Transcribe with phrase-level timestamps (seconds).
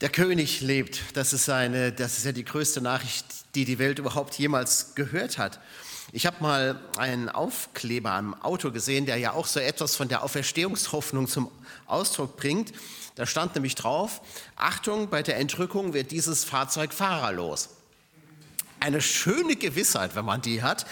[0.00, 1.00] Der König lebt.
[1.14, 5.38] Das ist, eine, das ist ja die größte Nachricht, die die Welt überhaupt jemals gehört
[5.38, 5.60] hat.
[6.12, 10.22] Ich habe mal einen Aufkleber am Auto gesehen, der ja auch so etwas von der
[10.22, 11.50] Auferstehungshoffnung zum
[11.86, 12.72] Ausdruck bringt.
[13.14, 14.20] Da stand nämlich drauf,
[14.56, 17.70] Achtung, bei der Entrückung wird dieses Fahrzeug fahrerlos.
[18.80, 20.86] Eine schöne Gewissheit, wenn man die hat.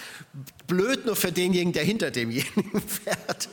[0.67, 3.49] Blöd nur für denjenigen, der hinter demjenigen fährt.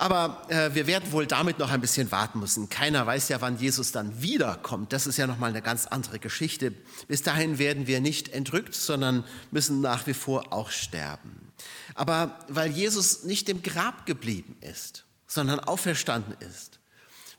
[0.00, 2.68] Aber äh, wir werden wohl damit noch ein bisschen warten müssen.
[2.68, 4.92] Keiner weiß ja, wann Jesus dann wiederkommt.
[4.92, 6.72] Das ist ja noch mal eine ganz andere Geschichte.
[7.08, 11.52] Bis dahin werden wir nicht entrückt, sondern müssen nach wie vor auch sterben.
[11.96, 16.78] Aber weil Jesus nicht im Grab geblieben ist, sondern auferstanden ist,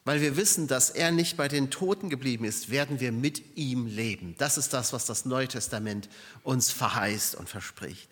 [0.04, 3.86] weil wir wissen, dass er nicht bei den Toten geblieben ist, werden wir mit ihm
[3.86, 4.36] leben.
[4.38, 6.10] Das ist das, was das Neue Testament
[6.44, 8.10] uns verheißt und verspricht.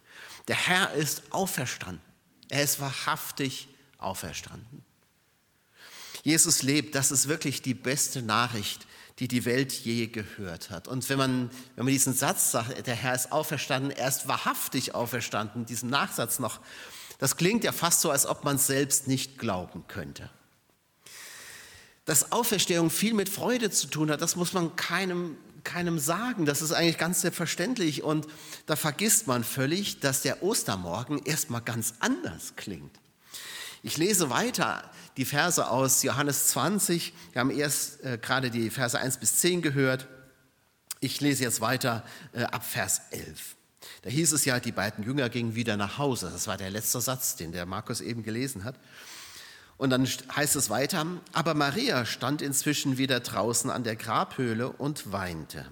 [0.48, 2.02] Der Herr ist auferstanden.
[2.48, 4.84] Er ist wahrhaftig auferstanden.
[6.24, 8.86] Jesus lebt, das ist wirklich die beste Nachricht,
[9.20, 10.88] die die Welt je gehört hat.
[10.88, 14.94] Und wenn man, wenn man diesen Satz sagt, der Herr ist auferstanden, er ist wahrhaftig
[14.94, 16.60] auferstanden, diesen Nachsatz noch,
[17.18, 20.30] das klingt ja fast so, als ob man es selbst nicht glauben könnte.
[22.06, 26.46] Dass Auferstehung viel mit Freude zu tun hat, das muss man keinem, keinem sagen.
[26.46, 28.04] Das ist eigentlich ganz selbstverständlich.
[28.04, 28.28] Und
[28.66, 32.98] da vergisst man völlig, dass der Ostermorgen erstmal ganz anders klingt.
[33.84, 37.14] Ich lese weiter die Verse aus Johannes 20.
[37.34, 40.08] Wir haben erst äh, gerade die Verse 1 bis 10 gehört.
[41.00, 42.04] Ich lese jetzt weiter
[42.34, 43.56] äh, ab Vers 11.
[44.02, 46.30] Da hieß es ja, die beiden Jünger gingen wieder nach Hause.
[46.32, 48.76] Das war der letzte Satz, den der Markus eben gelesen hat.
[49.78, 55.12] Und dann heißt es weiter, aber Maria stand inzwischen wieder draußen an der Grabhöhle und
[55.12, 55.66] weinte.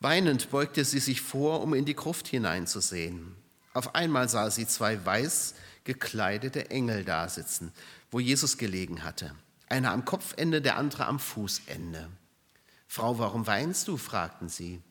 [0.00, 3.34] Weinend beugte sie sich vor, um in die Gruft hineinzusehen.
[3.74, 5.54] Auf einmal sah sie zwei weiß
[5.88, 7.72] gekleidete Engel dasitzen,
[8.10, 9.34] wo Jesus gelegen hatte.
[9.70, 12.10] Einer am Kopfende, der andere am Fußende.
[12.86, 13.96] Frau, warum weinst du?
[13.96, 14.82] fragten sie.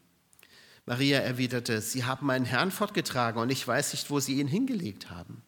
[0.88, 5.11] Maria erwiderte, Sie haben meinen Herrn fortgetragen und ich weiß nicht, wo Sie ihn hingelegt
[5.11, 5.44] haben.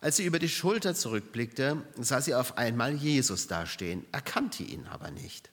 [0.00, 5.12] Als sie über die Schulter zurückblickte, sah sie auf einmal Jesus dastehen, erkannte ihn aber
[5.12, 5.50] nicht.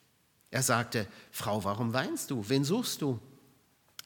[0.50, 2.50] Er sagte, Frau, warum weinst du?
[2.50, 3.19] Wen suchst du?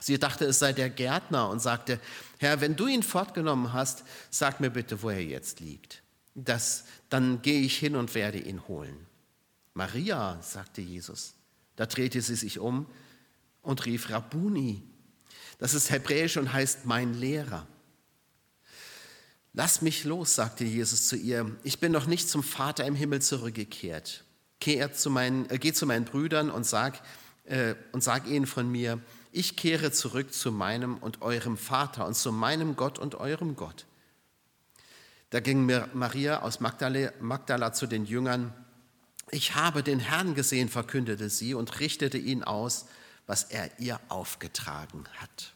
[0.03, 1.97] Sie dachte, es sei der Gärtner und sagte,
[2.37, 6.03] Herr, wenn du ihn fortgenommen hast, sag mir bitte, wo er jetzt liegt.
[6.35, 9.07] Das, dann gehe ich hin und werde ihn holen.
[9.73, 11.35] Maria, sagte Jesus.
[11.77, 12.85] Da drehte sie sich um
[13.61, 14.83] und rief Rabuni.
[15.57, 17.65] Das ist hebräisch und heißt mein Lehrer.
[19.53, 21.49] Lass mich los, sagte Jesus zu ihr.
[21.63, 24.25] Ich bin noch nicht zum Vater im Himmel zurückgekehrt.
[24.59, 27.01] Geh zu meinen, äh, geh zu meinen Brüdern und sag,
[27.45, 28.99] äh, und sag ihnen von mir,
[29.33, 33.85] ich kehre zurück zu meinem und eurem Vater und zu meinem Gott und eurem Gott.
[35.31, 38.53] Da ging Maria aus Magdala, Magdala zu den Jüngern.
[39.31, 42.85] Ich habe den Herrn gesehen, verkündete sie und richtete ihn aus,
[43.25, 45.53] was er ihr aufgetragen hat.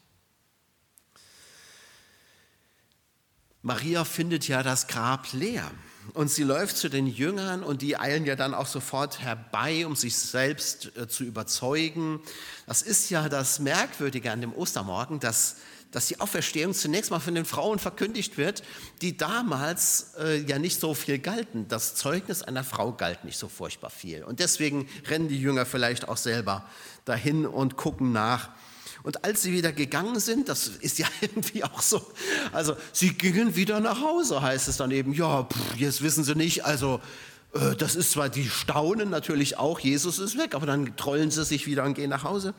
[3.62, 5.70] Maria findet ja das Grab leer.
[6.14, 9.96] Und sie läuft zu den Jüngern und die eilen ja dann auch sofort herbei, um
[9.96, 12.20] sich selbst äh, zu überzeugen.
[12.66, 15.56] Das ist ja das Merkwürdige an dem Ostermorgen, dass,
[15.90, 18.62] dass die Auferstehung zunächst mal von den Frauen verkündigt wird,
[19.02, 21.68] die damals äh, ja nicht so viel galten.
[21.68, 24.24] Das Zeugnis einer Frau galt nicht so furchtbar viel.
[24.24, 26.64] Und deswegen rennen die Jünger vielleicht auch selber
[27.04, 28.50] dahin und gucken nach.
[29.02, 32.04] Und als sie wieder gegangen sind, das ist ja irgendwie auch so,
[32.52, 36.34] also sie gingen wieder nach Hause, heißt es dann eben, ja, pff, jetzt wissen sie
[36.34, 37.00] nicht, also
[37.54, 41.44] äh, das ist zwar, die staunen natürlich auch, Jesus ist weg, aber dann trollen sie
[41.44, 42.54] sich wieder und gehen nach Hause.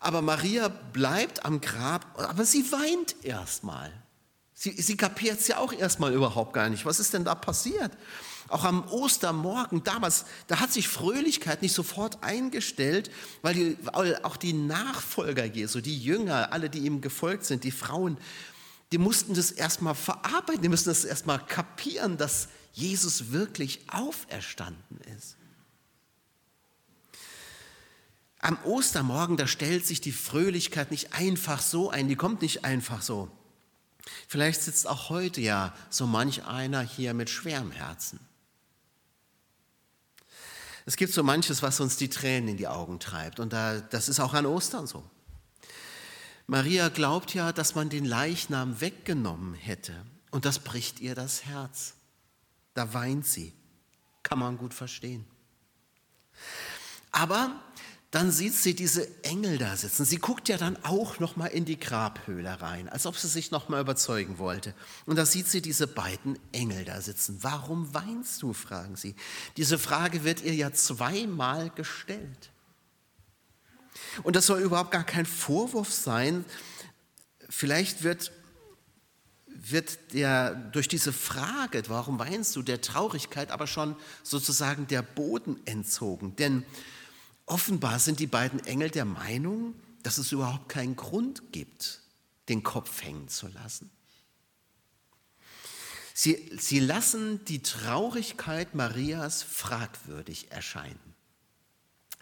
[0.00, 3.92] Aber Maria bleibt am Grab, aber sie weint erstmal.
[4.52, 6.84] Sie, sie kapiert es ja auch erstmal überhaupt gar nicht.
[6.84, 7.92] Was ist denn da passiert?
[8.52, 14.36] Auch am Ostermorgen damals, da hat sich Fröhlichkeit nicht sofort eingestellt, weil, die, weil auch
[14.36, 18.18] die Nachfolger Jesu, die Jünger, alle, die ihm gefolgt sind, die Frauen,
[18.92, 25.38] die mussten das erstmal verarbeiten, die mussten das erstmal kapieren, dass Jesus wirklich auferstanden ist.
[28.38, 33.00] Am Ostermorgen, da stellt sich die Fröhlichkeit nicht einfach so ein, die kommt nicht einfach
[33.00, 33.30] so.
[34.28, 38.20] Vielleicht sitzt auch heute ja so manch einer hier mit schwerem Herzen.
[40.84, 43.40] Es gibt so manches, was uns die Tränen in die Augen treibt.
[43.40, 45.04] Und da, das ist auch an Ostern so.
[46.46, 49.94] Maria glaubt ja, dass man den Leichnam weggenommen hätte.
[50.30, 51.94] Und das bricht ihr das Herz.
[52.74, 53.52] Da weint sie.
[54.22, 55.24] Kann man gut verstehen.
[57.10, 57.60] Aber
[58.12, 60.04] dann sieht sie diese Engel da sitzen.
[60.04, 63.50] Sie guckt ja dann auch noch mal in die Grabhöhle rein, als ob sie sich
[63.50, 64.74] noch mal überzeugen wollte.
[65.06, 67.38] Und da sieht sie diese beiden Engel da sitzen.
[67.40, 68.52] Warum weinst du?
[68.52, 69.14] fragen sie.
[69.56, 72.50] Diese Frage wird ihr ja zweimal gestellt.
[74.22, 76.44] Und das soll überhaupt gar kein Vorwurf sein.
[77.48, 78.30] Vielleicht wird
[79.46, 85.60] wird der durch diese Frage, warum weinst du, der Traurigkeit aber schon sozusagen der Boden
[85.66, 86.36] entzogen.
[86.36, 86.64] Denn
[87.46, 92.00] Offenbar sind die beiden Engel der Meinung, dass es überhaupt keinen Grund gibt,
[92.48, 93.90] den Kopf hängen zu lassen.
[96.14, 101.00] Sie, sie lassen die Traurigkeit Marias fragwürdig erscheinen.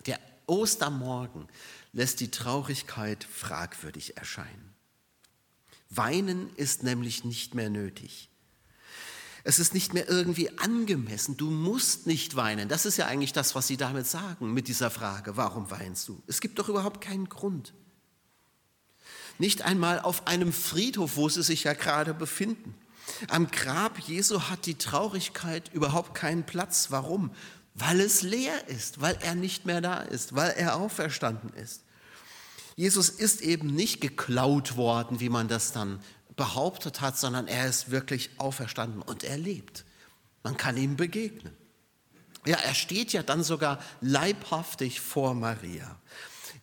[0.06, 1.49] Der Ostermorgen
[1.93, 4.75] lässt die Traurigkeit fragwürdig erscheinen.
[5.90, 8.29] Weinen ist nämlich nicht mehr nötig.
[9.44, 11.37] Es ist nicht mehr irgendwie angemessen.
[11.37, 12.69] Du musst nicht weinen.
[12.69, 16.22] Das ist ja eigentlich das, was Sie damit sagen mit dieser Frage, warum weinst du?
[16.26, 17.72] Es gibt doch überhaupt keinen Grund.
[19.38, 22.75] Nicht einmal auf einem Friedhof, wo Sie sich ja gerade befinden.
[23.28, 26.88] Am Grab Jesu hat die Traurigkeit überhaupt keinen Platz.
[26.90, 27.31] Warum?
[27.75, 31.84] Weil es leer ist, weil er nicht mehr da ist, weil er auferstanden ist.
[32.76, 36.00] Jesus ist eben nicht geklaut worden, wie man das dann
[36.40, 39.84] behauptet hat, sondern er ist wirklich auferstanden und er lebt.
[40.42, 41.54] Man kann ihm begegnen.
[42.46, 46.00] Ja, er steht ja dann sogar leibhaftig vor Maria.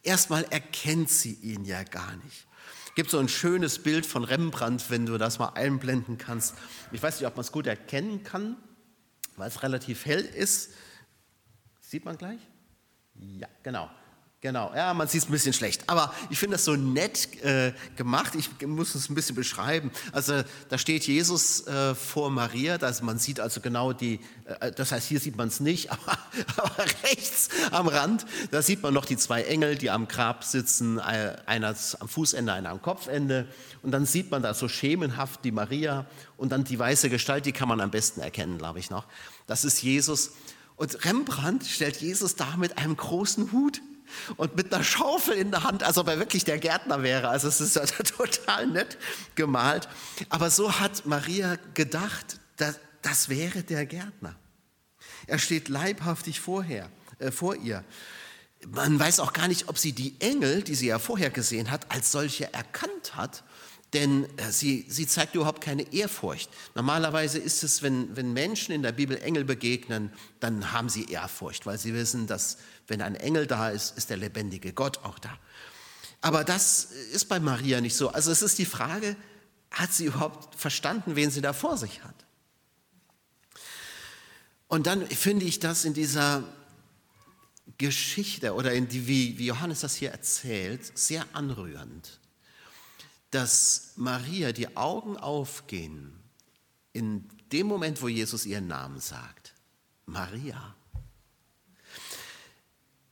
[0.02, 2.48] Erstmal erkennt sie ihn ja gar nicht.
[2.96, 6.56] Gibt so ein schönes Bild von Rembrandt, wenn du das mal einblenden kannst.
[6.92, 8.58] Ich weiß nicht, ob man es gut erkennen kann,
[9.36, 10.72] weil es relativ hell ist.
[11.82, 12.40] Sieht man gleich?
[13.14, 13.92] Ja, genau.
[14.40, 15.90] Genau, ja, man sieht es ein bisschen schlecht.
[15.90, 18.36] Aber ich finde das so nett äh, gemacht.
[18.36, 19.90] Ich muss es ein bisschen beschreiben.
[20.12, 22.78] Also da steht Jesus äh, vor Maria.
[22.78, 24.20] Das, man sieht also genau die,
[24.60, 26.20] äh, das heißt, hier sieht man es nicht, aber,
[26.58, 31.00] aber, rechts am Rand, da sieht man noch die zwei Engel, die am Grab sitzen.
[31.00, 33.48] Äh, einer am Fußende, einer am Kopfende.
[33.82, 36.06] Und dann sieht man da so schemenhaft die Maria
[36.38, 39.08] und dann die weiße Gestalt, die kann man am besten erkennen, glaube ich noch.
[39.48, 40.34] Das ist Jesus.
[40.76, 43.82] Und Rembrandt stellt Jesus da mit einem großen Hut
[44.38, 47.30] und mit einer Schaufel in der Hand, als ob er wirklich der Gärtner wäre.
[47.30, 47.86] Also es ist ja
[48.18, 48.98] total nett
[49.36, 49.88] gemalt.
[50.30, 54.36] Aber so hat Maria gedacht, dass, das wäre der Gärtner.
[55.28, 56.90] Er steht leibhaftig vorher,
[57.20, 57.84] äh, vor ihr.
[58.68, 61.92] Man weiß auch gar nicht, ob sie die Engel, die sie ja vorher gesehen hat,
[61.92, 63.44] als solche erkannt hat
[63.94, 66.50] denn äh, sie, sie zeigt überhaupt keine Ehrfurcht.
[66.76, 71.66] Normalerweise ist es, wenn, wenn Menschen in der Bibel Engel begegnen, dann haben sie Ehrfurcht,
[71.66, 72.58] weil sie wissen, dass
[72.88, 75.38] wenn ein Engel da ist, ist der lebendige Gott auch da.
[76.20, 78.10] Aber das ist bei Maria nicht so.
[78.10, 79.16] Also es ist die Frage,
[79.72, 82.16] hat sie überhaupt verstanden, wen sie da vor sich hat?
[84.68, 86.44] Und dann finde ich das in dieser
[87.78, 92.20] Geschichte oder in die, wie, wie Johannes das hier erzählt, sehr anrührend
[93.38, 96.12] dass Maria die Augen aufgehen
[96.92, 99.54] in dem Moment, wo Jesus ihren Namen sagt.
[100.08, 100.76] Maria.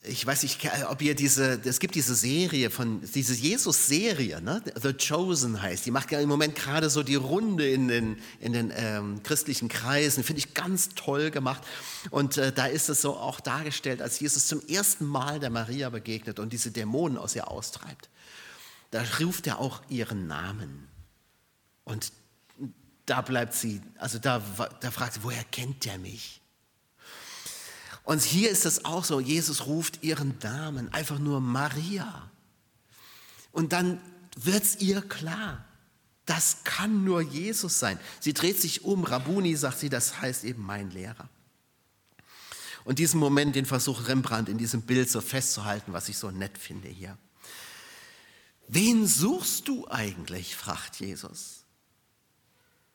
[0.02, 4.64] Ich weiß nicht, ob ihr diese, es gibt diese Serie von, diese Jesus-Serie, ne?
[4.82, 8.54] The Chosen heißt, die macht ja im Moment gerade so die Runde in den, in
[8.54, 11.62] den ähm, christlichen Kreisen, finde ich ganz toll gemacht.
[12.10, 15.92] Und äh, da ist es so auch dargestellt, als Jesus zum ersten Mal der Maria
[15.92, 18.10] begegnet und diese Dämonen aus ihr austreibt
[18.96, 20.88] da ruft er auch ihren Namen.
[21.84, 22.14] Und
[23.06, 24.42] da bleibt sie, also da,
[24.80, 26.40] da fragt sie, woher kennt er mich?
[28.06, 32.32] Und hier ist es auch so, Jesus ruft ihren Namen, einfach nur Maria.
[33.52, 34.00] Und dann
[34.38, 35.66] wird es ihr klar,
[36.26, 38.00] das kann nur Jesus sein.
[38.22, 41.28] Sie dreht sich um, Rabuni sagt sie, das heißt eben mein Lehrer.
[42.86, 46.58] Und diesen Moment, den versucht Rembrandt in diesem Bild so festzuhalten, was ich so nett
[46.58, 47.18] finde hier.
[48.68, 50.56] Wen suchst du eigentlich?
[50.56, 51.64] fragt Jesus.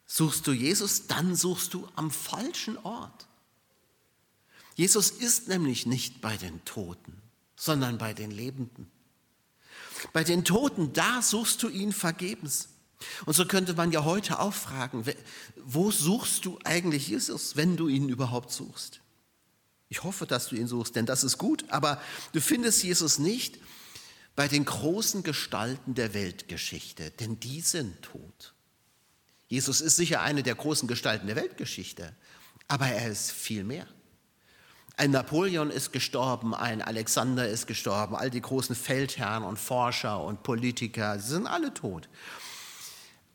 [0.07, 3.29] Suchst du Jesus, dann suchst du am falschen Ort.
[4.75, 7.21] Jesus ist nämlich nicht bei den Toten,
[7.55, 8.91] sondern bei den Lebenden.
[10.13, 12.71] Bei den Toten, da suchst du ihn vergebens.
[13.25, 15.05] Und so könnte man ja heute auch fragen,
[15.57, 19.01] wo suchst du eigentlich Jesus, wenn du ihn überhaupt suchst?
[19.89, 22.01] Ich hoffe, dass du ihn suchst, denn das ist gut, aber
[22.33, 23.59] du findest Jesus nicht,
[24.41, 28.55] bei den großen Gestalten der Weltgeschichte, denn die sind tot.
[29.49, 32.17] Jesus ist sicher eine der großen Gestalten der Weltgeschichte,
[32.67, 33.87] aber er ist viel mehr.
[34.97, 40.43] Ein Napoleon ist gestorben, ein Alexander ist gestorben, all die großen Feldherren und Forscher und
[40.43, 42.09] Politiker, sie sind alle tot.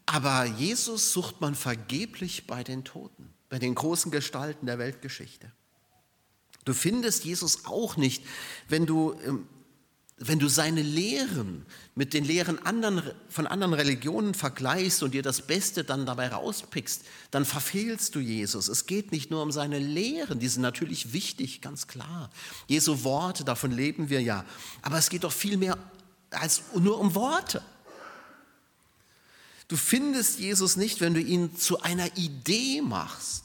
[0.08, 5.52] Aber Jesus sucht man vergeblich bei den Toten, bei den großen Gestalten der Weltgeschichte.
[6.64, 8.26] Du findest Jesus auch nicht,
[8.70, 9.16] wenn du
[10.17, 15.41] wenn du seine Lehren mit den Lehren anderen, von anderen Religionen vergleichst und dir das
[15.41, 18.69] Beste dann dabei rauspickst, dann verfehlst du Jesus.
[18.69, 22.29] Es geht nicht nur um seine Lehren, die sind natürlich wichtig, ganz klar.
[22.67, 24.45] Jesu Worte, davon leben wir ja.
[24.81, 25.77] Aber es geht doch viel mehr
[26.31, 27.62] als nur um Worte.
[29.67, 33.45] Du findest Jesus nicht, wenn du ihn zu einer Idee machst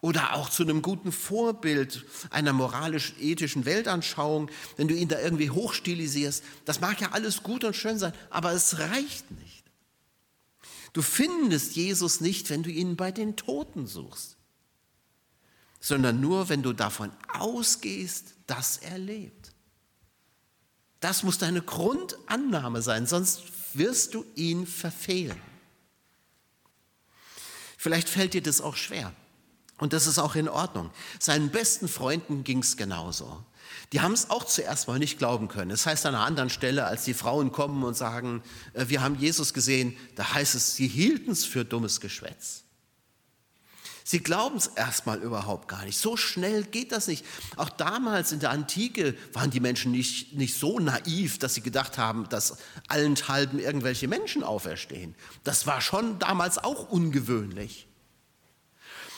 [0.00, 6.44] oder auch zu einem guten Vorbild einer moralisch-ethischen Weltanschauung, wenn du ihn da irgendwie hochstilisierst.
[6.64, 9.64] Das mag ja alles gut und schön sein, aber es reicht nicht.
[10.92, 14.36] Du findest Jesus nicht, wenn du ihn bei den Toten suchst,
[15.80, 19.52] sondern nur, wenn du davon ausgehst, dass er lebt.
[21.00, 23.42] Das muss deine Grundannahme sein, sonst
[23.74, 25.40] wirst du ihn verfehlen.
[27.76, 29.12] Vielleicht fällt dir das auch schwer.
[29.78, 30.90] Und das ist auch in Ordnung.
[31.18, 33.44] Seinen besten Freunden ging es genauso.
[33.92, 35.70] Die haben es auch zuerst mal nicht glauben können.
[35.70, 38.42] Das heißt an einer anderen Stelle, als die Frauen kommen und sagen,
[38.72, 42.62] äh, wir haben Jesus gesehen, da heißt es, sie hielten es für dummes Geschwätz.
[44.08, 45.98] Sie glauben es erstmal überhaupt gar nicht.
[45.98, 47.24] So schnell geht das nicht.
[47.56, 51.98] Auch damals in der Antike waren die Menschen nicht, nicht so naiv, dass sie gedacht
[51.98, 55.16] haben, dass allenthalben irgendwelche Menschen auferstehen.
[55.42, 57.88] Das war schon damals auch ungewöhnlich.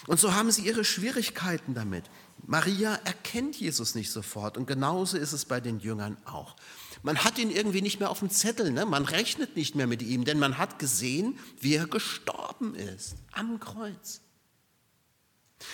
[0.08, 2.04] Und so haben sie ihre Schwierigkeiten damit.
[2.46, 6.56] Maria erkennt Jesus nicht sofort und genauso ist es bei den Jüngern auch.
[7.02, 8.86] Man hat ihn irgendwie nicht mehr auf dem Zettel, ne?
[8.86, 13.60] man rechnet nicht mehr mit ihm, denn man hat gesehen, wie er gestorben ist am
[13.60, 14.22] Kreuz.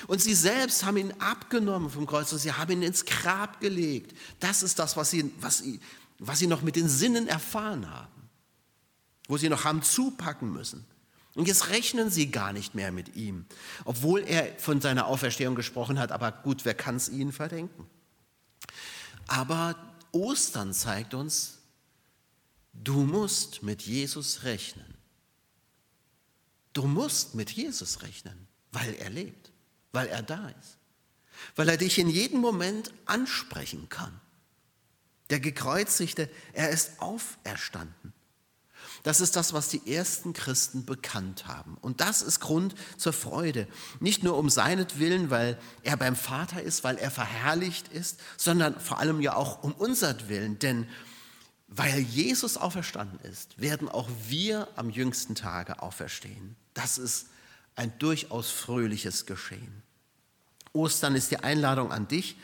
[0.08, 4.18] Und sie selbst haben ihn abgenommen vom Kreuz und sie haben ihn ins Grab gelegt.
[4.40, 5.78] Das ist das, was sie, was sie,
[6.18, 8.28] was sie noch mit den Sinnen erfahren haben,
[9.28, 10.84] wo sie noch haben zupacken müssen.
[11.34, 13.46] Und jetzt rechnen sie gar nicht mehr mit ihm,
[13.84, 16.12] obwohl er von seiner Auferstehung gesprochen hat.
[16.12, 17.86] Aber gut, wer kann es ihnen verdenken?
[19.26, 19.74] Aber
[20.12, 21.58] Ostern zeigt uns,
[22.72, 24.94] du musst mit Jesus rechnen.
[26.72, 29.52] Du musst mit Jesus rechnen, weil er lebt,
[29.92, 30.78] weil er da ist,
[31.56, 34.20] weil er dich in jedem Moment ansprechen kann.
[35.30, 38.12] Der gekreuzigte, er ist auferstanden.
[39.04, 41.76] Das ist das, was die ersten Christen bekannt haben.
[41.82, 43.68] Und das ist Grund zur Freude.
[44.00, 48.99] Nicht nur um seinetwillen, weil er beim Vater ist, weil er verherrlicht ist, sondern vor
[48.99, 50.58] allem ja auch um unsertwillen.
[50.58, 50.88] Denn
[51.68, 56.56] weil Jesus auferstanden ist, werden auch wir am jüngsten Tage auferstehen.
[56.73, 57.26] Das ist
[57.76, 59.82] ein durchaus fröhliches Geschehen.
[60.73, 62.38] Ostern ist die Einladung an dich,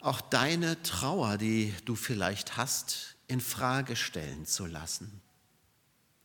[0.00, 5.20] auch deine Trauer, die du vielleicht hast, in Frage stellen zu lassen.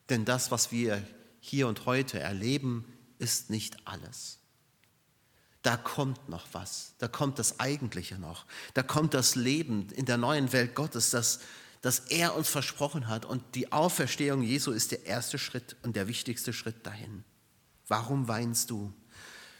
[0.10, 1.06] Denn das, was wir
[1.40, 2.86] hier und heute erleben,
[3.18, 4.40] ist nicht alles.
[5.62, 10.18] Da kommt noch was, da kommt das Eigentliche noch, da kommt das Leben in der
[10.18, 11.40] neuen Welt Gottes, das,
[11.82, 13.26] das er uns versprochen hat.
[13.26, 17.24] Und die Auferstehung Jesu ist der erste Schritt und der wichtigste Schritt dahin.
[17.88, 18.94] Warum weinst du?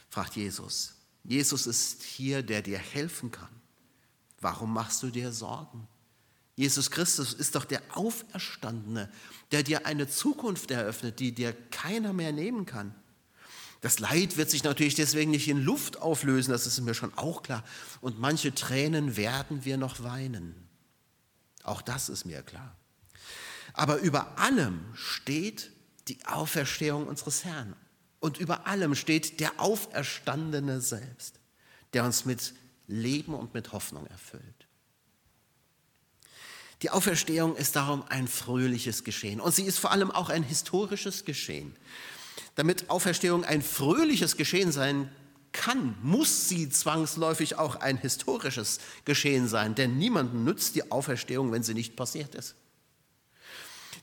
[0.08, 0.94] fragt Jesus.
[1.24, 3.48] Jesus ist hier, der dir helfen kann.
[4.40, 5.86] Warum machst du dir Sorgen?
[6.62, 9.10] Jesus Christus ist doch der Auferstandene,
[9.50, 12.94] der dir eine Zukunft eröffnet, die dir keiner mehr nehmen kann.
[13.80, 17.42] Das Leid wird sich natürlich deswegen nicht in Luft auflösen, das ist mir schon auch
[17.42, 17.64] klar.
[18.00, 20.54] Und manche Tränen werden wir noch weinen.
[21.64, 22.76] Auch das ist mir klar.
[23.72, 25.72] Aber über allem steht
[26.06, 27.74] die Auferstehung unseres Herrn.
[28.20, 31.40] Und über allem steht der Auferstandene selbst,
[31.92, 32.54] der uns mit
[32.86, 34.61] Leben und mit Hoffnung erfüllt.
[36.82, 41.24] Die Auferstehung ist darum ein fröhliches Geschehen und sie ist vor allem auch ein historisches
[41.24, 41.76] Geschehen.
[42.56, 45.10] Damit Auferstehung ein fröhliches Geschehen sein
[45.52, 51.62] kann, muss sie zwangsläufig auch ein historisches Geschehen sein, denn niemandem nützt die Auferstehung, wenn
[51.62, 52.56] sie nicht passiert ist.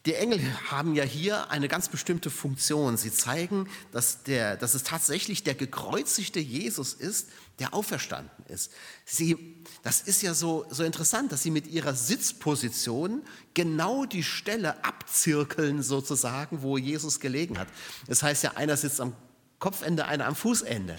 [0.06, 0.42] Die Engel
[0.72, 2.96] haben ja hier eine ganz bestimmte Funktion.
[2.96, 7.28] Sie zeigen, dass, der, dass es tatsächlich der gekreuzigte Jesus ist,
[7.60, 8.72] der auferstanden ist.
[9.06, 14.84] Sie, das ist ja so, so interessant, dass sie mit ihrer Sitzposition genau die Stelle
[14.86, 17.68] abzirkeln, sozusagen, wo Jesus gelegen hat.
[18.08, 19.14] Das heißt ja, einer sitzt am
[19.60, 20.98] Kopfende, einer am Fußende.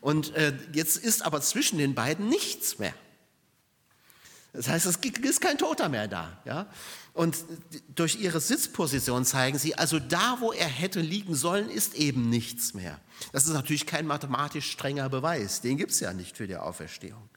[0.00, 2.94] Und äh, jetzt ist aber zwischen den beiden nichts mehr.
[4.52, 6.40] Das heißt, es ist kein Toter mehr da.
[6.44, 6.66] Ja?
[7.14, 7.36] Und
[7.94, 12.74] durch ihre Sitzposition zeigen sie, also da, wo er hätte liegen sollen, ist eben nichts
[12.74, 13.00] mehr.
[13.32, 17.28] Das ist natürlich kein mathematisch strenger Beweis, den gibt es ja nicht für die Auferstehung.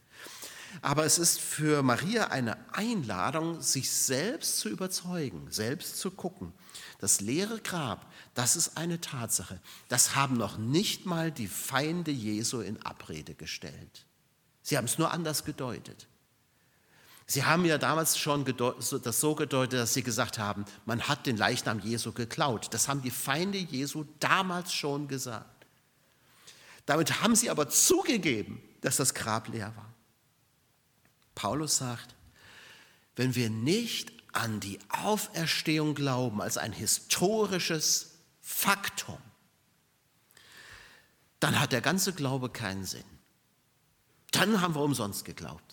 [0.81, 6.53] Aber es ist für Maria eine Einladung, sich selbst zu überzeugen, selbst zu gucken.
[6.99, 9.61] Das leere Grab, das ist eine Tatsache.
[9.89, 14.05] Das haben noch nicht mal die Feinde Jesu in Abrede gestellt.
[14.63, 16.07] Sie haben es nur anders gedeutet.
[17.29, 21.35] Sie haben ja damals schon das so gedeutet, dass sie gesagt haben, man hat den
[21.35, 22.67] Leichnam Jesu geklaut.
[22.71, 25.65] Das haben die Feinde Jesu damals schon gesagt.
[26.85, 29.93] Damit haben sie aber zugegeben, dass das Grab leer war.
[31.35, 32.15] Paulus sagt,
[33.17, 39.17] wenn wir nicht an die Auferstehung glauben als ein historisches Faktum,
[41.41, 43.03] dann hat der ganze Glaube keinen Sinn.
[44.31, 45.66] Dann haben wir umsonst geglaubt.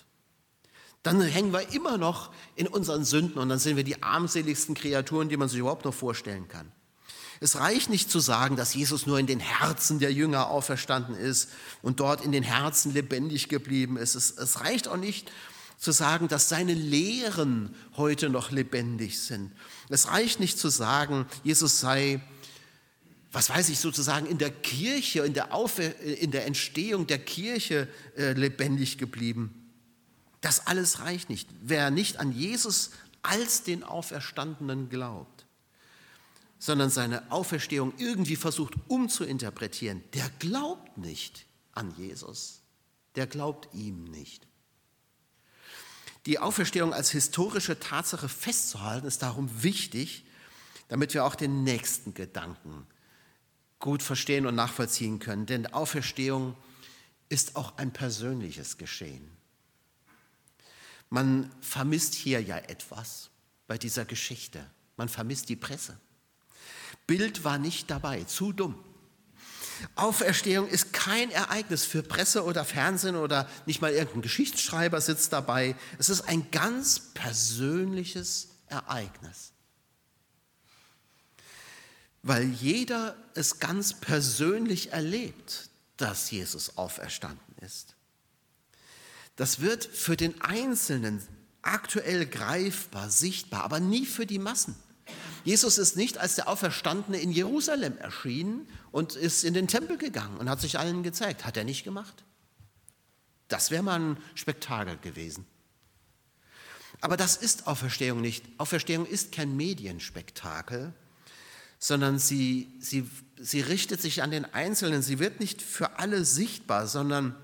[1.05, 5.29] Dann hängen wir immer noch in unseren Sünden und dann sind wir die armseligsten Kreaturen,
[5.29, 6.73] die man sich überhaupt noch vorstellen kann.
[7.41, 11.51] Es reicht nicht zu sagen, dass Jesus nur in den Herzen der Jünger auferstanden ist
[11.83, 14.15] und dort in den Herzen lebendig geblieben ist.
[14.15, 15.31] Es, es reicht auch nicht
[15.77, 19.53] zu sagen, dass seine Lehren heute noch lebendig sind.
[19.91, 22.21] Es reicht nicht zu sagen, Jesus sei
[23.31, 27.89] was weiß ich, sozusagen in der Kirche, in der, Aufer in der Entstehung der Kirche
[28.17, 29.64] äh, lebendig geblieben.
[30.45, 31.49] Das alles reicht nicht.
[31.63, 32.91] Wer nicht an Jesus
[33.23, 35.47] als den Auferstandenen glaubt,
[36.59, 42.61] sondern seine Auferstehung irgendwie versucht umzuinterpretieren, der glaubt nicht an Jesus.
[43.15, 44.47] Der glaubt ihm nicht.
[46.27, 50.27] Die Auferstehung als historische Tatsache festzuhalten, ist darum wichtig,
[50.89, 52.87] damit wir auch den nächsten Gedanken
[53.79, 55.47] gut verstehen und nachvollziehen können.
[55.47, 56.55] Denn Auferstehung
[57.31, 59.35] ist auch ein persönliches Geschehen.
[61.15, 63.31] Man vermisst hier ja etwas
[63.67, 64.65] bei dieser Geschichte.
[64.97, 65.99] Man vermisst die Presse.
[67.07, 68.75] Bild war nicht dabei, zu dumm.
[69.97, 75.75] Auferstehung ist kein Ereignis für Presse oder Fernsehen oder nicht mal irgendein Geschichtsschreiber sitzt dabei.
[75.99, 79.55] Es ist ein ganz persönliches Ereignis
[82.25, 85.69] weil jeder es ganz persönlich erlebt,
[85.99, 87.94] dass Jesus auferstanden ist.
[89.37, 91.23] Das wird für den Einzelnen
[91.63, 94.77] aktuell greifbar, sichtbar, aber nie für die Massen.
[95.45, 100.39] Jesus ist nicht als der Auferstandene in Jerusalem erschienen und ist in den Tempel gegangen
[100.39, 101.45] und hat sich allen gezeigt.
[101.45, 102.25] Hat er nicht gemacht?
[103.49, 105.47] Das wäre mal ein Spektakel gewesen.
[107.01, 108.45] Aber das ist Auferstehung nicht.
[108.57, 110.95] Auferstehung ist kein Medienspektakel,
[111.79, 115.03] sondern sie, sie, sie richtet sich an den Einzelnen.
[115.03, 117.37] Sie wird nicht für alle sichtbar, sondern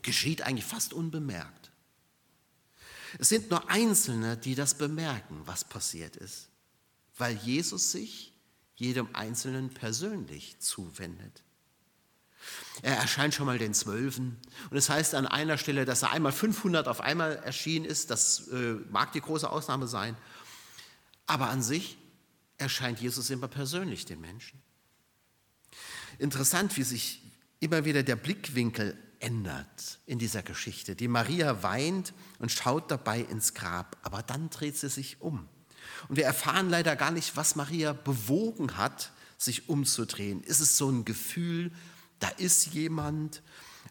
[0.00, 1.70] geschieht eigentlich fast unbemerkt.
[3.18, 6.48] Es sind nur Einzelne, die das bemerken, was passiert ist,
[7.18, 8.32] weil Jesus sich
[8.74, 11.42] jedem Einzelnen persönlich zuwendet.
[12.82, 14.38] Er erscheint schon mal den Zwölfen
[14.70, 18.10] und es heißt an einer Stelle, dass er einmal 500 auf einmal erschienen ist.
[18.10, 20.16] Das äh, mag die große Ausnahme sein.
[21.26, 21.98] Aber an sich
[22.58, 24.60] erscheint Jesus immer persönlich den Menschen.
[26.18, 27.22] Interessant, wie sich
[27.60, 30.96] immer wieder der Blickwinkel ändert in dieser Geschichte.
[30.96, 35.48] Die Maria weint und schaut dabei ins Grab, aber dann dreht sie sich um.
[36.08, 40.42] Und wir erfahren leider gar nicht, was Maria bewogen hat, sich umzudrehen.
[40.42, 41.72] Ist es so ein Gefühl,
[42.18, 43.42] da ist jemand,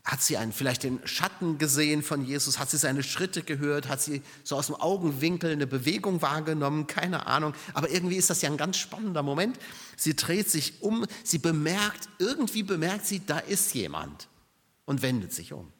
[0.04, 2.60] hat sie einen, vielleicht den Schatten gesehen von Jesus?
[2.60, 3.88] Hat sie seine Schritte gehört?
[3.88, 6.88] Hat sie so aus dem Augenwinkel eine Bewegung wahrgenommen?
[6.88, 7.54] Keine Ahnung.
[7.74, 9.60] Aber irgendwie ist das ja ein ganz spannender Moment.
[9.98, 14.28] Sie dreht sich um, sie bemerkt, irgendwie bemerkt sie, da ist jemand
[14.86, 15.72] und wendet sich um.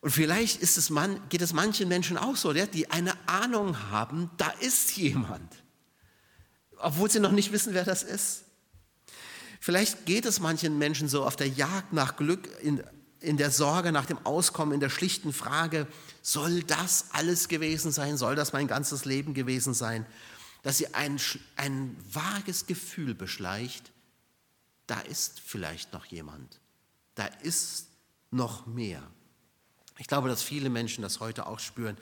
[0.00, 4.48] Und vielleicht es man, geht es manchen Menschen auch so, die eine Ahnung haben, da
[4.60, 5.52] ist jemand,
[6.78, 8.44] obwohl sie noch nicht wissen, wer das ist.
[9.60, 12.82] Vielleicht geht es manchen Menschen so auf der Jagd nach Glück, in,
[13.20, 15.86] in der Sorge nach dem Auskommen, in der schlichten Frage,
[16.22, 18.16] soll das alles gewesen sein?
[18.16, 20.06] Soll das mein ganzes Leben gewesen sein?
[20.62, 21.20] Dass sie ein,
[21.56, 23.92] ein vages Gefühl beschleicht,
[24.86, 26.59] da ist vielleicht noch jemand,
[27.14, 27.88] da ist
[28.30, 29.02] noch mehr.
[29.98, 31.96] Ich glaube, dass viele Menschen das heute auch spüren,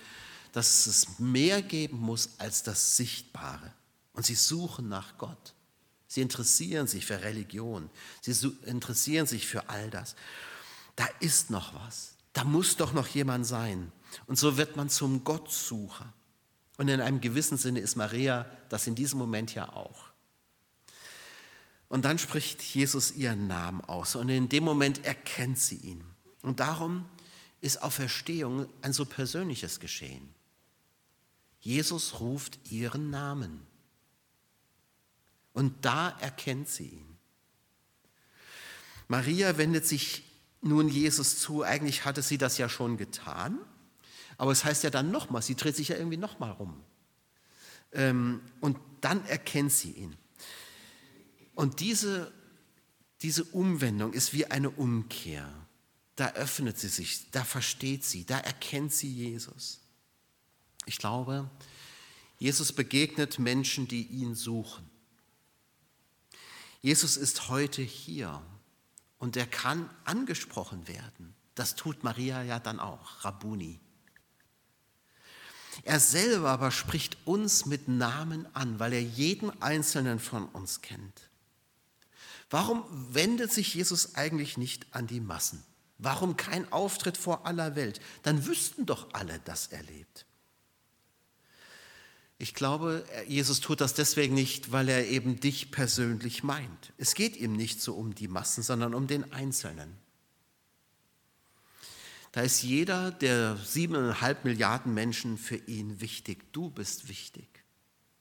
[0.53, 3.73] dass es mehr geben muss als das Sichtbare.
[4.13, 5.55] Und sie suchen nach Gott.
[6.07, 7.91] Sie interessieren sich für Religion.
[8.21, 8.33] Sie
[8.65, 10.17] interessieren sich für all das.
[10.97, 12.15] Da ist noch was.
[12.33, 13.93] Da muss doch noch jemand sein.
[14.27, 16.13] Und so wird man zum Gottsucher.
[16.79, 20.08] Und in einem gewissen Sinne ist Maria das in diesem Moment ja auch.
[21.89, 24.15] Und dann spricht Jesus ihren Namen aus.
[24.15, 26.05] Und in dem Moment erkennt sie ihn.
[26.43, 27.07] Und darum
[27.61, 30.35] ist Auferstehung ein so persönliches Geschehen.
[31.61, 33.67] Jesus ruft ihren Namen.
[35.53, 37.17] Und da erkennt sie ihn.
[39.09, 40.23] Maria wendet sich
[40.61, 41.63] nun Jesus zu.
[41.63, 43.59] Eigentlich hatte sie das ja schon getan.
[44.37, 46.81] Aber es heißt ja dann nochmal, sie dreht sich ja irgendwie nochmal rum.
[47.93, 50.17] Ähm, und dann erkennt sie ihn.
[51.59, 52.33] Und diese,
[53.21, 55.53] diese Umwendung ist wie eine Umkehr.
[56.15, 59.81] Da öffnet sie sich, da versteht sie, da erkennt sie Jesus.
[60.87, 61.51] Ich glaube,
[62.39, 64.89] Jesus begegnet Menschen, die ihn suchen.
[66.81, 68.41] Jesus ist heute hier
[69.19, 71.35] und er kann angesprochen werden.
[71.57, 73.81] Das tut Maria ja dann auch, Rabuni.
[75.83, 81.28] Er selber aber spricht uns mit Namen an, weil er jeden einzelnen von uns kennt.
[82.51, 82.85] Warum
[83.15, 85.63] wendet sich Jesus eigentlich nicht an die Massen?
[85.99, 88.01] Warum kein Auftritt vor aller Welt?
[88.23, 90.25] Dann wüssten doch alle, dass er lebt.
[92.39, 96.93] Ich glaube, Jesus tut das deswegen nicht, weil er eben dich persönlich meint.
[96.97, 99.97] Es geht ihm nicht so um die Massen, sondern um den Einzelnen.
[102.31, 106.53] Da ist jeder der siebeneinhalb Milliarden Menschen für ihn wichtig.
[106.53, 107.49] Du bist wichtig.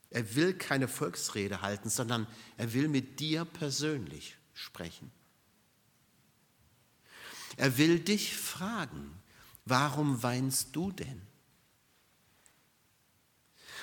[0.10, 5.12] Er will keine Volksrede halten, sondern er will mit dir persönlich sprechen.
[7.58, 9.20] Er will dich fragen,
[9.66, 11.22] warum weinst du denn?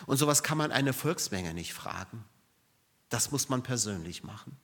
[0.07, 2.25] Und sowas kann man eine Volksmenge nicht fragen.
[3.09, 4.57] Das muss man persönlich machen.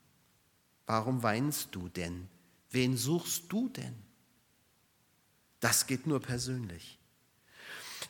[0.87, 2.29] Warum weinst du denn?
[2.70, 3.94] Wen suchst du denn?
[5.61, 6.99] Das geht nur persönlich.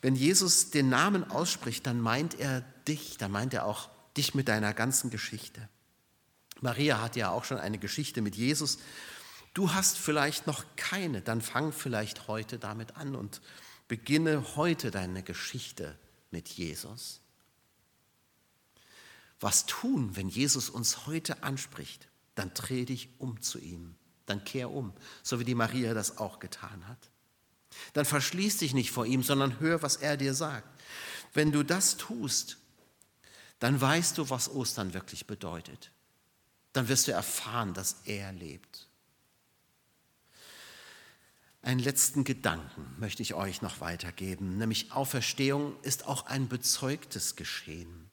[0.02, 4.48] Wenn Jesus den Namen ausspricht, dann meint er dich, dann meint er auch dich mit
[4.48, 5.68] deiner ganzen Geschichte.
[6.60, 8.78] Maria hat ja auch schon eine Geschichte mit Jesus.
[9.54, 13.40] Du hast vielleicht noch keine, dann fang vielleicht heute damit an und
[13.88, 15.98] beginne heute deine Geschichte
[16.30, 17.20] mit Jesus.
[19.40, 22.08] Was tun, wenn Jesus uns heute anspricht?
[22.34, 26.38] Dann dreh dich um zu ihm, dann kehr um, so wie die Maria das auch
[26.38, 27.09] getan hat.
[27.92, 30.68] Dann verschließ dich nicht vor ihm, sondern hör, was er dir sagt.
[31.32, 32.58] Wenn du das tust,
[33.58, 35.92] dann weißt du, was Ostern wirklich bedeutet.
[36.72, 38.88] Dann wirst du erfahren, dass er lebt.
[41.62, 48.10] Einen letzten Gedanken möchte ich euch noch weitergeben, nämlich Auferstehung ist auch ein bezeugtes Geschehen.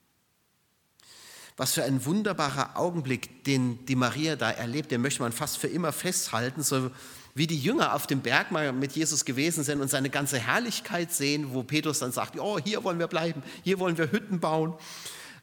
[1.56, 5.68] Was für ein wunderbarer Augenblick, den die Maria da erlebt, den möchte man fast für
[5.68, 6.92] immer festhalten, so
[7.38, 11.14] wie die Jünger auf dem Berg mal mit Jesus gewesen sind und seine ganze Herrlichkeit
[11.14, 14.74] sehen, wo Petrus dann sagt, oh, hier wollen wir bleiben, hier wollen wir Hütten bauen.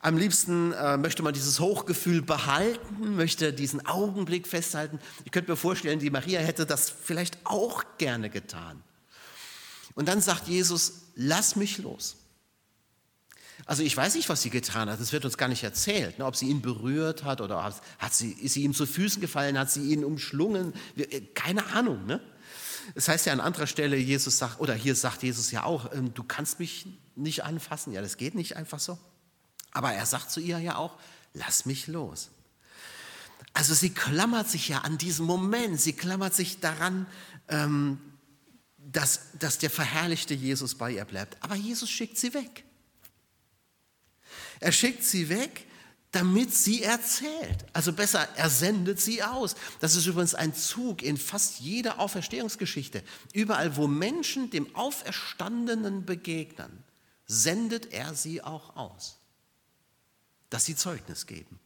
[0.01, 4.99] Am liebsten äh, möchte man dieses Hochgefühl behalten, möchte diesen Augenblick festhalten.
[5.25, 8.83] Ich könnte mir vorstellen, die Maria hätte das vielleicht auch gerne getan.
[9.95, 12.17] Und dann sagt Jesus, lass mich los.
[13.67, 16.27] Also ich weiß nicht, was sie getan hat, das wird uns gar nicht erzählt, ne?
[16.27, 17.63] ob sie ihn berührt hat oder
[17.99, 22.05] hat sie, ist sie ihm zu Füßen gefallen, hat sie ihn umschlungen, äh, keine Ahnung.
[22.05, 22.21] Ne?
[22.95, 26.13] Es heißt ja an anderer Stelle, Jesus sagt, oder hier sagt Jesus ja auch, ähm,
[26.13, 26.87] du kannst mich
[27.17, 28.99] nicht anfassen, ja, das geht nicht einfach so.
[29.71, 30.99] Aber er sagt zu ihr ja auch,
[31.33, 32.31] lass mich los.
[33.55, 37.07] Also sie klammert sich ja an diesen Moment, sie klammert sich daran,
[37.49, 37.99] ähm,
[38.79, 41.43] dass, dass der verherrlichte Jesus bei ihr bleibt.
[41.43, 42.64] Aber Jesus schickt sie weg.
[44.65, 45.67] Er schickt sie weg,
[46.11, 47.67] damit sie erzählt.
[47.75, 49.57] Also besser, er sendet sie aus.
[49.81, 53.03] Das ist übrigens ein Zug in fast jeder Auferstehungsgeschichte.
[53.35, 56.83] Überall, wo Menschen dem Auferstandenen begegnen,
[57.27, 59.19] sendet er sie auch aus,
[60.49, 61.61] dass sie Zeugnis geben.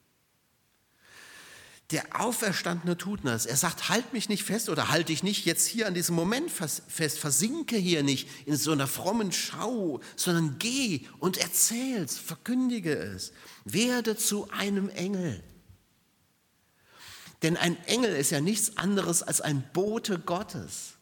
[1.90, 3.46] Der Auferstandene tut das.
[3.46, 6.51] Er sagt, halt mich nicht fest oder halt dich nicht jetzt hier an diesem Moment
[6.51, 13.33] fest, versinke hier nicht in so einer frommen Schau, sondern geh und erzähl's, verkündige es,
[13.64, 15.42] werde zu einem Engel.
[17.42, 20.94] Denn ein Engel ist ja nichts anderes als ein Bote Gottes.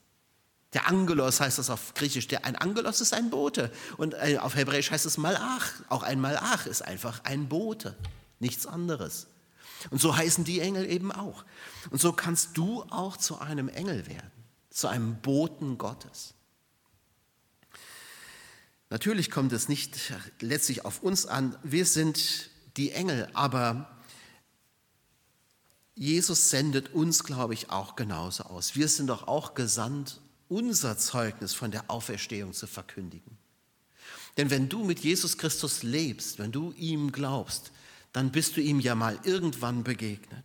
[0.72, 2.28] Der Angelos heißt das auf Griechisch.
[2.28, 3.72] Der, ein Angelos ist ein Bote.
[3.96, 5.72] Und äh, auf Hebräisch heißt es Malach.
[5.88, 7.96] Auch ein Malach ist einfach ein Bote.
[8.38, 9.26] Nichts anderes.
[9.90, 11.44] Und so heißen die Engel eben auch.
[11.90, 14.30] Und so kannst du auch zu einem Engel werden,
[14.70, 16.34] zu einem Boten Gottes.
[18.90, 23.90] Natürlich kommt es nicht letztlich auf uns an, wir sind die Engel, aber
[25.96, 28.76] Jesus sendet uns, glaube ich, auch genauso aus.
[28.76, 33.38] Wir sind doch auch gesandt, unser Zeugnis von der Auferstehung zu verkündigen.
[34.36, 37.72] Denn wenn du mit Jesus Christus lebst, wenn du ihm glaubst,
[38.12, 40.44] dann bist du ihm ja mal irgendwann begegnet.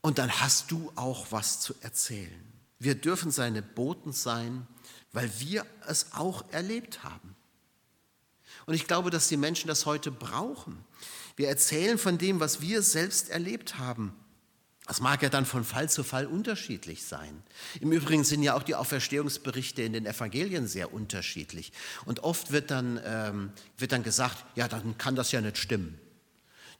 [0.00, 2.52] Und dann hast du auch was zu erzählen.
[2.78, 4.66] Wir dürfen seine Boten sein,
[5.12, 7.36] weil wir es auch erlebt haben.
[8.66, 10.84] Und ich glaube, dass die Menschen das heute brauchen.
[11.36, 14.14] Wir erzählen von dem, was wir selbst erlebt haben.
[14.90, 17.44] Das mag ja dann von Fall zu Fall unterschiedlich sein.
[17.80, 21.70] Im Übrigen sind ja auch die Auferstehungsberichte in den Evangelien sehr unterschiedlich.
[22.06, 25.96] Und oft wird dann, ähm, wird dann gesagt, ja, dann kann das ja nicht stimmen.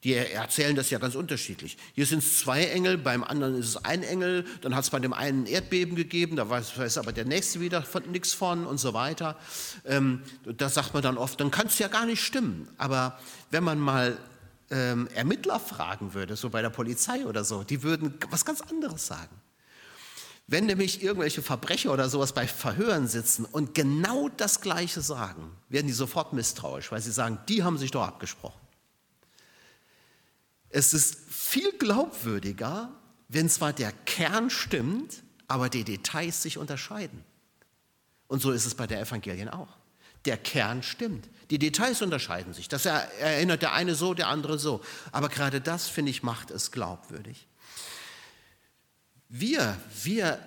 [0.02, 1.76] Die erzählen das ja ganz unterschiedlich.
[1.94, 4.98] Hier sind es zwei Engel, beim anderen ist es ein Engel, dann hat es bei
[4.98, 8.78] dem einen Erdbeben gegeben, da weiß, weiß aber der nächste wieder von, nichts von und
[8.78, 9.38] so weiter.
[9.84, 12.68] Ähm, da sagt man dann oft, dann kann es ja gar nicht stimmen.
[12.76, 13.20] Aber
[13.52, 14.18] wenn man mal
[14.70, 19.06] ähm, Ermittler fragen würde, so bei der Polizei oder so, die würden was ganz anderes
[19.06, 19.40] sagen.
[20.46, 25.86] Wenn nämlich irgendwelche Verbrecher oder sowas bei Verhören sitzen und genau das Gleiche sagen, werden
[25.86, 28.60] die sofort misstrauisch, weil sie sagen, die haben sich doch abgesprochen.
[30.68, 32.90] Es ist viel glaubwürdiger,
[33.28, 37.24] wenn zwar der Kern stimmt, aber die Details sich unterscheiden.
[38.26, 39.79] Und so ist es bei der Evangelien auch.
[40.24, 41.28] Der Kern stimmt.
[41.50, 42.68] Die Details unterscheiden sich.
[42.68, 44.80] Das erinnert der eine so, der andere so.
[45.10, 47.48] Aber gerade das, finde ich, macht es glaubwürdig.
[49.28, 50.38] Wir, wir,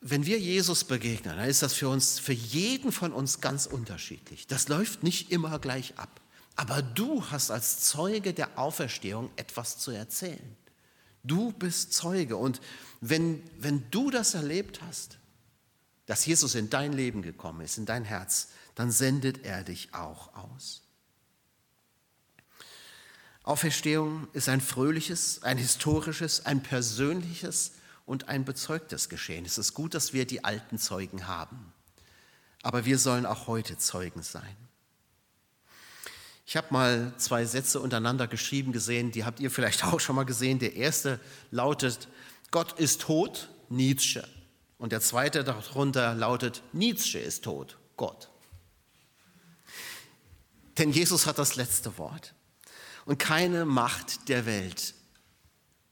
[0.00, 4.46] wenn wir Jesus begegnen, dann ist das für uns, für jeden von uns ganz unterschiedlich.
[4.46, 6.20] Das läuft nicht immer gleich ab.
[6.56, 10.56] Aber du hast als Zeuge der Auferstehung etwas zu erzählen.
[11.22, 12.36] Du bist Zeuge.
[12.36, 12.60] Und
[13.00, 15.18] wenn, wenn du das erlebt hast,
[16.06, 20.34] dass Jesus in dein Leben gekommen ist, in dein Herz, dann sendet er dich auch
[20.34, 20.82] aus.
[23.44, 27.72] Auferstehung ist ein fröhliches, ein historisches, ein persönliches
[28.06, 29.44] und ein bezeugtes Geschehen.
[29.44, 31.72] Es ist gut, dass wir die alten Zeugen haben.
[32.62, 34.56] Aber wir sollen auch heute Zeugen sein.
[36.46, 40.24] Ich habe mal zwei Sätze untereinander geschrieben gesehen, die habt ihr vielleicht auch schon mal
[40.24, 40.58] gesehen.
[40.58, 42.08] Der erste lautet,
[42.50, 44.26] Gott ist tot, Nietzsche.
[44.78, 48.30] Und der zweite darunter lautet, Nietzsche ist tot, Gott.
[50.78, 52.34] Denn Jesus hat das letzte Wort.
[53.04, 54.94] Und keine Macht der Welt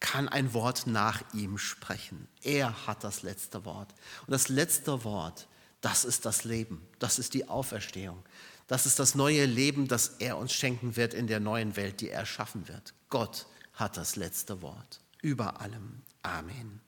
[0.01, 2.27] kann ein Wort nach ihm sprechen.
[2.43, 3.95] Er hat das letzte Wort.
[4.27, 5.47] Und das letzte Wort,
[5.81, 8.23] das ist das Leben, das ist die Auferstehung.
[8.67, 12.09] Das ist das neue Leben, das er uns schenken wird in der neuen Welt, die
[12.09, 12.95] er schaffen wird.
[13.11, 15.01] Gott hat das letzte Wort.
[15.21, 16.03] Über allem.
[16.23, 16.81] Amen.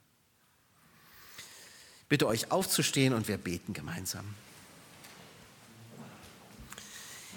[2.01, 4.25] Ich bitte euch aufzustehen und wir beten gemeinsam.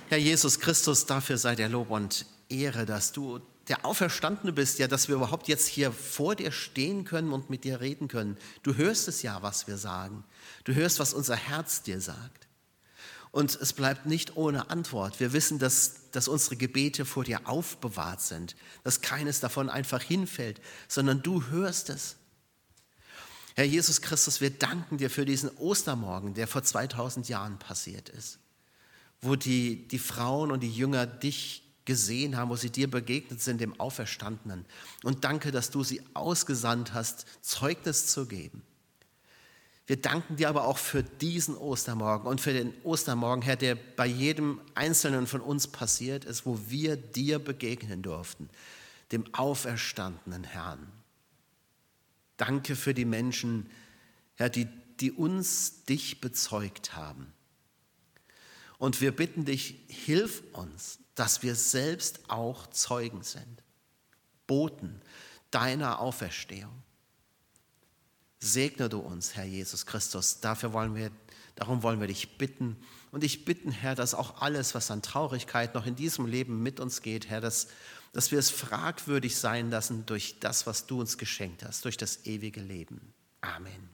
[0.08, 4.88] Herr Jesus Christus, dafür sei der Lob und Ehre, dass du der Auferstandene bist, ja,
[4.88, 8.38] dass wir überhaupt jetzt hier vor dir stehen können und mit dir reden können.
[8.62, 10.24] Du hörst es ja, was wir sagen.
[10.64, 12.48] Du hörst, was unser Herz dir sagt.
[13.30, 15.20] Und es bleibt nicht ohne Antwort.
[15.20, 20.62] Wir wissen, dass, dass unsere Gebete vor dir aufbewahrt sind, dass keines davon einfach hinfällt,
[20.88, 22.16] sondern du hörst es.
[23.54, 28.38] Herr Jesus Christus, wir danken dir für diesen Ostermorgen, der vor 2000 Jahren passiert ist,
[29.20, 33.60] wo die, die Frauen und die Jünger dich gesehen haben, wo sie dir begegnet sind,
[33.60, 34.66] dem Auferstandenen.
[35.04, 38.62] Und danke, dass du sie ausgesandt hast, Zeugnis zu geben.
[39.86, 44.06] Wir danken dir aber auch für diesen Ostermorgen und für den Ostermorgen, Herr, der bei
[44.06, 48.50] jedem Einzelnen von uns passiert ist, wo wir dir begegnen durften,
[49.12, 50.92] dem auferstandenen Herrn.
[52.36, 53.70] Danke für die Menschen,
[54.34, 54.68] Herr, die,
[55.00, 57.32] die uns dich bezeugt haben.
[58.78, 63.62] Und wir bitten dich, hilf uns, dass wir selbst auch Zeugen sind,
[64.46, 65.02] Boten
[65.50, 66.82] deiner Auferstehung.
[68.38, 70.40] Segne du uns, Herr Jesus Christus.
[70.40, 71.10] Dafür wollen wir,
[71.56, 72.76] darum wollen wir dich bitten.
[73.10, 76.78] Und ich bitten, Herr, dass auch alles, was an Traurigkeit noch in diesem Leben mit
[76.78, 77.66] uns geht, Herr, dass,
[78.12, 82.26] dass wir es fragwürdig sein lassen durch das, was du uns geschenkt hast, durch das
[82.26, 83.12] ewige Leben.
[83.40, 83.90] Amen.